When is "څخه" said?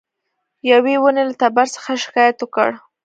1.75-1.91